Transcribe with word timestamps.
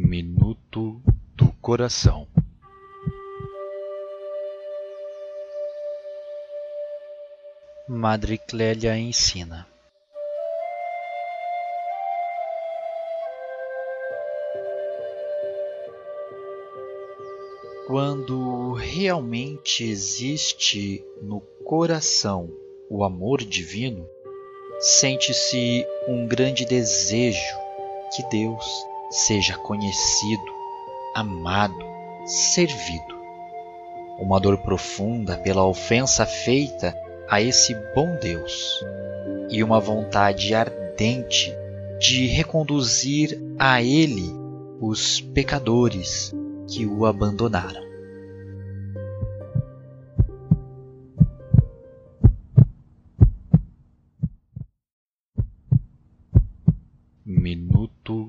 Minuto 0.00 1.02
do 1.34 1.52
Coração. 1.60 2.28
Madre 7.88 8.38
Clélia 8.38 8.96
ensina. 8.96 9.66
Quando 17.88 18.74
realmente 18.74 19.82
existe 19.82 21.04
no 21.20 21.40
coração 21.64 22.48
o 22.88 23.02
amor 23.02 23.42
divino, 23.42 24.08
sente-se 24.78 25.84
um 26.06 26.26
grande 26.26 26.64
desejo 26.64 27.56
que 28.14 28.22
Deus 28.30 28.64
seja 29.10 29.56
conhecido, 29.56 30.52
amado, 31.14 31.84
servido. 32.26 33.18
Uma 34.18 34.40
dor 34.40 34.58
profunda 34.58 35.36
pela 35.38 35.64
ofensa 35.64 36.26
feita 36.26 36.94
a 37.28 37.40
esse 37.40 37.74
bom 37.94 38.16
Deus 38.20 38.84
e 39.50 39.62
uma 39.62 39.80
vontade 39.80 40.54
ardente 40.54 41.52
de 41.98 42.26
reconduzir 42.26 43.38
a 43.58 43.82
Ele 43.82 44.32
os 44.80 45.20
pecadores 45.20 46.34
que 46.68 46.86
o 46.86 47.06
abandonaram. 47.06 47.88
Minuto 57.24 58.27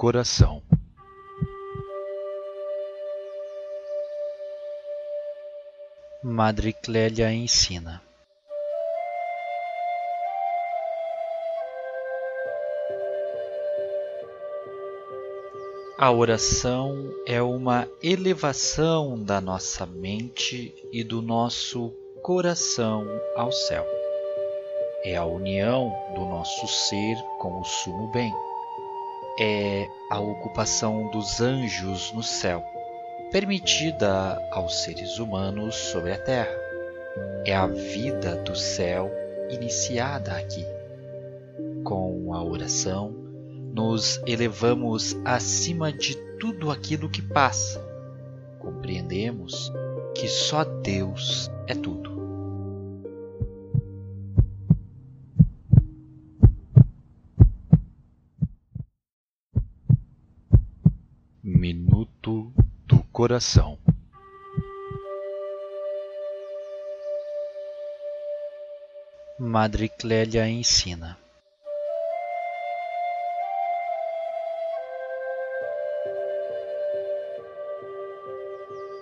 Coração 0.00 0.62
Madre 6.22 6.72
Clélia 6.72 7.30
ensina 7.30 8.02
A 15.98 16.10
oração 16.10 17.12
é 17.26 17.42
uma 17.42 17.86
elevação 18.02 19.22
da 19.22 19.38
nossa 19.38 19.84
mente 19.84 20.74
e 20.90 21.04
do 21.04 21.20
nosso 21.20 21.90
coração 22.22 23.04
ao 23.36 23.52
céu. 23.52 23.84
É 25.04 25.14
a 25.16 25.26
união 25.26 25.92
do 26.14 26.24
nosso 26.24 26.66
ser 26.66 27.18
com 27.38 27.60
o 27.60 27.64
sumo 27.66 28.10
bem. 28.12 28.32
É 29.42 29.88
a 30.10 30.20
ocupação 30.20 31.10
dos 31.10 31.40
anjos 31.40 32.12
no 32.12 32.22
céu, 32.22 32.62
permitida 33.32 34.38
aos 34.50 34.82
seres 34.82 35.18
humanos 35.18 35.74
sobre 35.74 36.12
a 36.12 36.18
terra. 36.18 36.54
É 37.46 37.56
a 37.56 37.66
vida 37.66 38.36
do 38.36 38.54
céu 38.54 39.10
iniciada 39.48 40.32
aqui. 40.32 40.62
Com 41.82 42.34
a 42.34 42.44
oração, 42.44 43.14
nos 43.74 44.20
elevamos 44.26 45.16
acima 45.24 45.90
de 45.90 46.16
tudo 46.38 46.70
aquilo 46.70 47.08
que 47.08 47.22
passa. 47.22 47.80
Compreendemos 48.58 49.72
que 50.14 50.28
só 50.28 50.64
Deus 50.64 51.50
é 51.66 51.74
tudo. 51.74 52.09
Coração 63.20 63.76
Madre 69.38 69.90
Clélia 69.90 70.48
ensina 70.48 71.18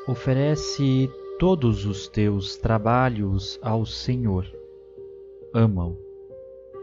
Oferece 0.08 1.08
todos 1.38 1.86
os 1.86 2.08
teus 2.08 2.56
trabalhos 2.56 3.56
ao 3.62 3.86
Senhor. 3.86 4.44
Ama-o 5.54 5.96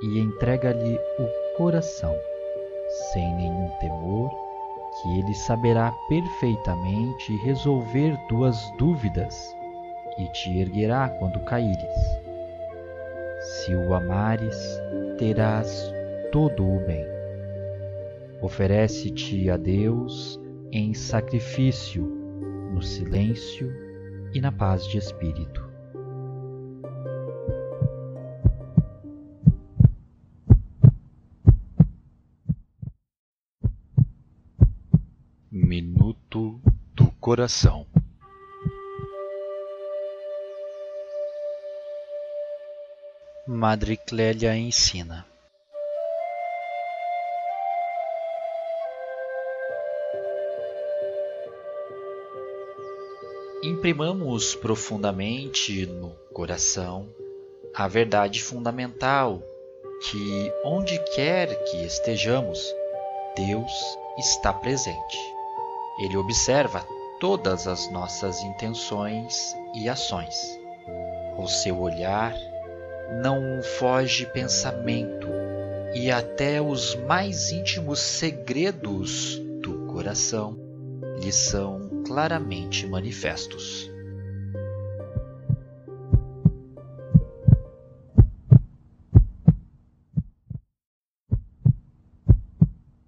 e 0.01 0.19
entrega-lhe 0.19 0.97
o 1.19 1.57
coração, 1.57 2.15
sem 3.11 3.35
nenhum 3.35 3.69
temor, 3.81 4.44
que 5.01 5.19
ele 5.19 5.33
saberá 5.33 5.91
perfeitamente 6.07 7.35
resolver 7.37 8.17
tuas 8.27 8.71
dúvidas 8.77 9.55
e 10.17 10.25
te 10.31 10.57
erguerá 10.57 11.09
quando 11.19 11.39
caíres. 11.41 11.95
Se 13.41 13.75
o 13.75 13.93
amares, 13.93 14.57
terás 15.17 15.91
todo 16.31 16.65
o 16.65 16.79
bem. 16.85 17.05
Oferece-te 18.41 19.49
a 19.49 19.57
Deus 19.57 20.39
em 20.71 20.93
sacrifício 20.93 22.03
no 22.73 22.81
silêncio 22.81 23.71
e 24.33 24.41
na 24.41 24.51
paz 24.51 24.85
de 24.87 24.97
espírito. 24.97 25.74
Minuto 35.57 36.59
do 36.93 37.09
Coração 37.11 37.87
Madre 43.47 43.95
Clélia 43.95 44.53
ensina. 44.57 45.25
imprimamos 53.63 54.55
profundamente 54.55 55.85
no 55.85 56.09
coração 56.33 57.07
a 57.73 57.87
verdade 57.87 58.43
fundamental 58.43 59.41
que, 60.01 60.51
onde 60.65 60.99
quer 61.15 61.63
que 61.63 61.77
estejamos, 61.85 62.59
Deus 63.37 63.71
está 64.17 64.51
presente. 64.51 65.34
Ele 65.97 66.17
observa 66.17 66.85
todas 67.19 67.67
as 67.67 67.89
nossas 67.89 68.41
intenções 68.41 69.55
e 69.73 69.87
ações. 69.87 70.35
O 71.37 71.47
seu 71.47 71.79
olhar 71.79 72.35
não 73.21 73.61
foge 73.63 74.25
pensamento 74.27 75.27
e 75.93 76.11
até 76.11 76.61
os 76.61 76.95
mais 76.95 77.51
íntimos 77.51 77.99
segredos 77.99 79.39
do 79.61 79.85
coração 79.87 80.57
lhe 81.21 81.31
são 81.31 82.03
claramente 82.05 82.85
manifestos. 82.85 83.89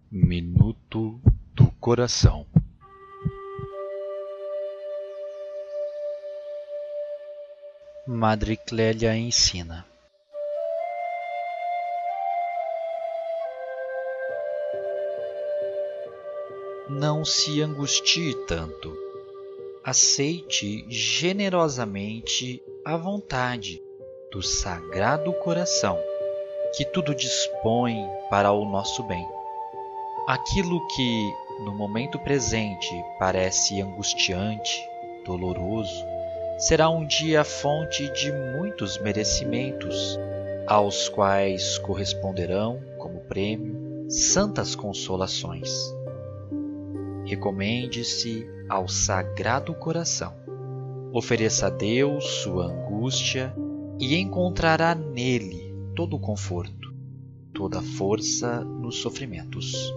Minuto 0.10 1.20
do 1.54 1.68
Coração 1.80 2.47
Madre 8.20 8.58
Clélia 8.58 9.16
ensina. 9.16 9.86
não 16.90 17.24
se 17.24 17.62
angustie 17.62 18.34
tanto. 18.48 18.92
Aceite 19.84 20.84
generosamente 20.90 22.60
a 22.84 22.98
vontade 22.98 23.80
do 24.32 24.42
Sagrado 24.42 25.32
Coração, 25.34 26.00
que 26.76 26.86
tudo 26.86 27.14
dispõe 27.14 28.04
para 28.32 28.52
o 28.52 28.66
nosso 28.66 29.04
bem. 29.04 29.24
Aquilo 30.26 30.88
que, 30.88 31.32
no 31.60 31.72
momento 31.72 32.18
presente, 32.18 32.90
parece 33.20 33.80
angustiante, 33.80 34.82
doloroso, 35.24 36.17
será 36.58 36.90
um 36.90 37.06
dia 37.06 37.44
fonte 37.44 38.12
de 38.14 38.32
muitos 38.32 39.00
merecimentos, 39.00 40.20
aos 40.66 41.08
quais 41.10 41.78
corresponderão, 41.78 42.82
como 42.98 43.20
prêmio, 43.22 44.06
santas 44.10 44.76
consolações 44.76 45.96
recomende-se 47.28 48.48
ao 48.70 48.88
Sagrado 48.88 49.74
Coração. 49.74 50.34
Ofereça 51.12 51.68
a 51.68 51.70
Deus 51.70 52.26
sua 52.42 52.68
angústia 52.68 53.54
e 54.00 54.16
encontrará 54.16 54.96
nele 54.96 55.76
todo 55.94 56.16
o 56.16 56.20
conforto, 56.20 56.94
toda 57.54 57.80
a 57.80 57.82
força 57.82 58.64
nos 58.64 59.02
sofrimentos. 59.02 59.94